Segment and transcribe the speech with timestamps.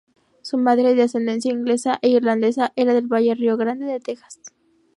[0.41, 4.39] Su madre, de ascendencia inglesa e irlandesa, era del Valle Rio Grande de Texas.